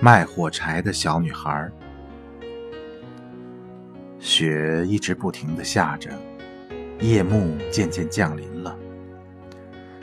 [0.00, 1.70] 卖火柴的小女孩。
[4.20, 6.10] 雪一直不停的下着，
[7.00, 8.76] 夜幕渐渐降临了。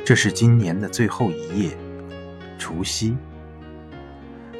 [0.03, 1.77] 这是今年的最后一夜，
[2.57, 3.15] 除夕。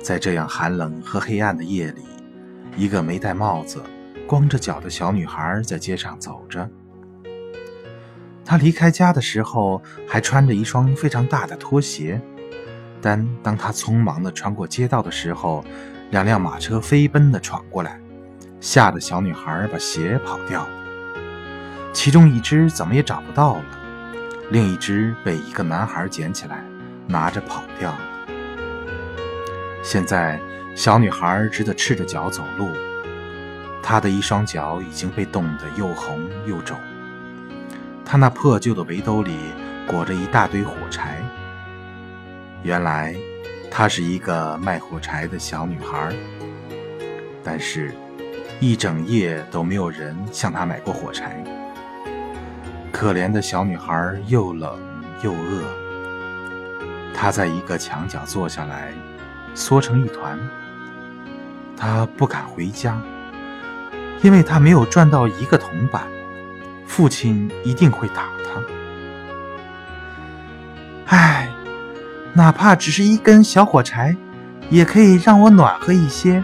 [0.02, 2.04] 在这样寒冷和黑暗的夜里，
[2.78, 3.82] 一个没戴帽子、
[4.28, 6.70] 光着脚的小女孩在街上走着。
[8.46, 12.22] 她离开家的时候还穿着一双非常大的拖鞋，
[13.06, 15.64] 但当她匆忙地穿过街道的时候，
[16.10, 18.02] 两辆马车飞奔地闯过来，
[18.60, 20.66] 吓得小女孩把鞋跑掉。
[21.94, 23.64] 其中一只怎么也找不到了，
[24.50, 26.66] 另一只被一个男孩捡起来，
[27.06, 28.00] 拿着跑掉了。
[29.84, 30.40] 现在，
[30.74, 32.72] 小女孩只得赤着脚走路，
[33.84, 36.76] 她的一双脚已经被冻得又红又肿。
[38.04, 39.38] 她那破旧的围兜里
[39.86, 41.22] 裹着一大堆火柴。
[42.66, 43.16] 原来，
[43.70, 46.12] 她是一个卖火柴的小女孩。
[47.44, 47.94] 但是，
[48.60, 51.44] 一整夜都没有人向她买过火柴。
[52.92, 54.80] 可怜的小女孩又冷
[55.22, 55.62] 又饿，
[57.14, 58.92] 她在一个墙角坐下来。
[59.54, 60.38] 缩成一团，
[61.78, 63.02] 他不敢回家，
[64.22, 66.04] 因为他没有赚到一个铜板，
[66.86, 68.62] 父亲一定会打他。
[71.16, 71.50] 唉，
[72.38, 74.14] 哪怕只是一根小火柴，
[74.70, 76.44] 也可以让我暖和一些。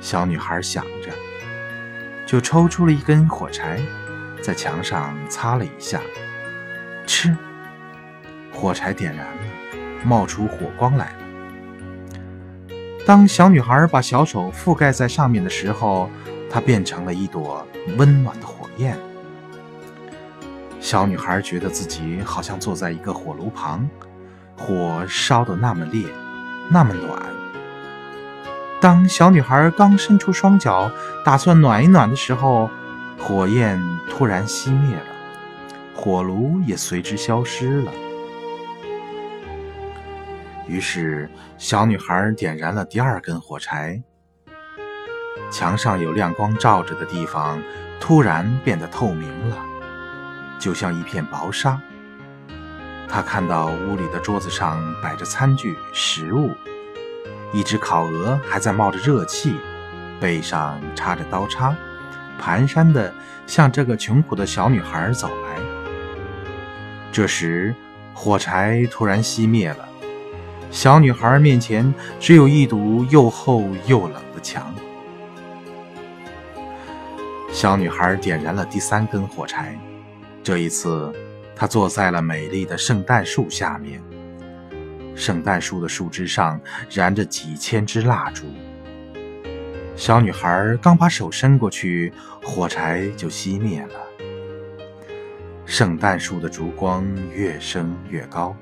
[0.00, 1.10] 小女孩想着，
[2.24, 3.80] 就抽出了一根火柴，
[4.40, 6.00] 在墙上擦了一下，
[7.04, 7.36] 吃，
[8.52, 9.42] 火柴点燃了，
[10.04, 11.18] 冒出火光来了。
[13.04, 16.08] 当小女孩把小手覆盖在上面的时候，
[16.48, 17.66] 它变成了一朵
[17.96, 18.96] 温暖的火焰。
[20.78, 23.88] 小女孩觉得自己好像坐在一个火炉旁，
[24.58, 26.04] 火烧得那么烈，
[26.68, 27.22] 那么暖。
[28.80, 30.90] 当小女孩刚伸出双脚
[31.24, 32.68] 打算暖一暖的时候，
[33.18, 35.04] 火焰突然熄灭了，
[35.94, 37.92] 火炉也随之消失了。
[40.66, 44.02] 于是，小女孩点燃了第二根火柴。
[45.50, 47.58] 墙上有亮光照着的地方，
[47.98, 49.56] 突然变得透明了，
[50.58, 51.80] 就像一片薄纱。
[53.08, 56.54] 他看到屋里的桌子上摆着餐具、食物，
[57.52, 59.56] 一只烤鹅还在冒着热气，
[60.20, 61.74] 背上插着刀叉，
[62.40, 63.12] 蹒跚地
[63.46, 65.58] 向这个穷苦的小女孩走来。
[67.10, 67.74] 这时，
[68.12, 69.88] 火柴突然熄灭了。
[70.70, 74.74] 小女孩面前只有一堵又厚又冷的墙。
[77.50, 79.76] 小女孩点燃了第三根火柴，
[80.44, 81.10] 这一次，
[81.58, 84.00] 她坐在了美丽的圣诞树下面。
[85.16, 88.46] 圣诞树的树枝上燃着几千支蜡烛。
[89.96, 92.12] 小女孩刚把手伸过去，
[92.44, 94.00] 火柴就熄灭了。
[95.66, 97.04] 圣诞树的烛光
[97.34, 98.54] 越升越高。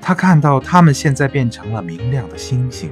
[0.00, 2.90] 他看到它们现在变成了明亮的星星，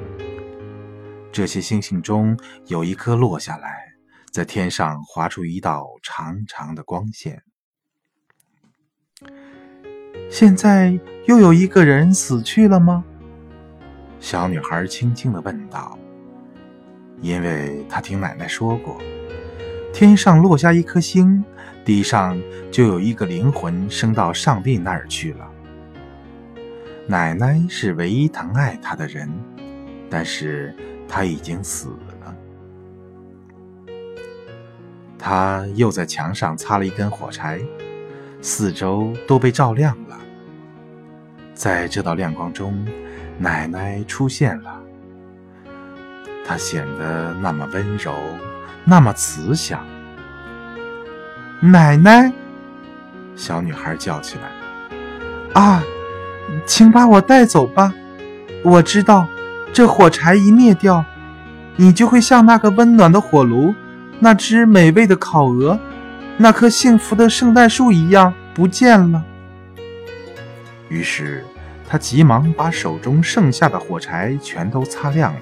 [1.32, 3.94] 这些星星中有一颗落下来，
[4.30, 7.42] 在天上划出一道长长的光线。
[10.30, 13.04] 现在又有一个人死去了吗？
[14.20, 15.98] 小女孩轻轻的问道。
[17.20, 18.98] 因为她听奶奶说过，
[19.92, 21.44] 天上落下一颗星，
[21.84, 22.40] 地上
[22.70, 25.50] 就有一个灵魂升到上帝那儿去了。
[27.06, 29.28] 奶奶是唯一疼爱她的人，
[30.08, 30.74] 但是
[31.08, 32.14] 她已经死了。
[35.20, 37.60] 他又在墙上擦了一根火柴，
[38.40, 40.16] 四周都被照亮了。
[41.54, 42.86] 在这道亮光中，
[43.38, 44.80] 奶奶出现了。
[46.46, 48.14] 她显得那么温柔，
[48.84, 49.84] 那么慈祥。
[51.60, 52.32] 奶奶，
[53.34, 55.82] 小女孩叫起来：“啊！”
[56.64, 57.92] 请把我带走吧，
[58.64, 59.26] 我知道，
[59.70, 61.04] 这火柴一灭掉，
[61.76, 63.74] 你就会像那个温暖的火炉，
[64.18, 65.78] 那只美味的烤鹅，
[66.40, 69.24] 那棵幸福的圣诞树一样不见了。
[70.88, 71.44] 于是，
[71.88, 75.40] 他急忙把手中剩下的火柴全都擦亮了。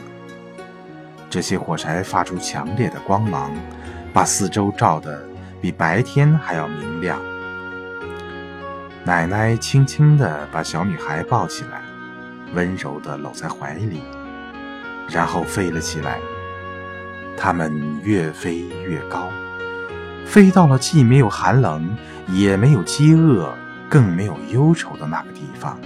[1.28, 3.52] 这些火柴发出强烈的光芒，
[4.12, 5.22] 把四周照得
[5.60, 7.20] 比白天还要明亮。
[9.04, 11.82] 奶奶轻轻地把小女孩抱起来，
[12.54, 14.00] 温柔地搂在怀里，
[15.10, 16.18] 然后飞了起来。
[17.36, 19.28] 它们越飞越高，
[20.26, 21.96] 飞到了既没有寒冷，
[22.28, 23.54] 也没有饥饿，
[23.88, 25.80] 更没有忧愁的那个地方。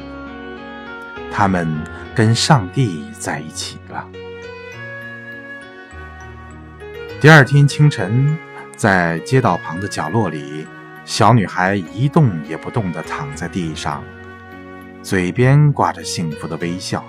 [1.31, 1.69] 他们
[2.15, 4.05] 跟上帝在一起了。
[7.21, 8.37] 第二天清晨，
[8.75, 10.67] 在街道旁的角落里，
[11.05, 14.03] 小女孩一动也不动地躺在地上，
[15.03, 17.05] 嘴边挂着幸福的微笑。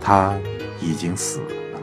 [0.00, 0.36] 她
[0.80, 1.80] 已经死了，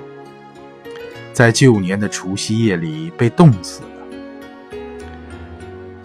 [1.31, 3.81] 在旧年的除夕夜里被冻死。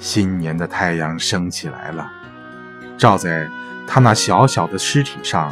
[0.04, 2.12] 新年的太阳升起来了，
[2.98, 3.48] 照在。
[3.86, 5.50] 他那小小的尸体上，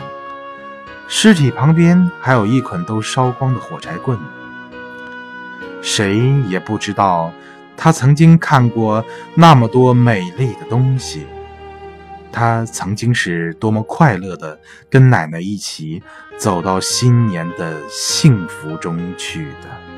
[1.09, 4.19] 尸体旁边还有一捆都烧光的火柴棍。
[5.81, 6.19] 谁
[6.49, 7.33] 也不知道，
[7.79, 9.03] 他曾经看过
[9.35, 11.27] 那么多美丽的东西。
[12.31, 14.59] 他曾经是多么快乐的，
[14.91, 16.03] 跟奶奶一起
[16.39, 19.92] 走到新年的幸福中去的。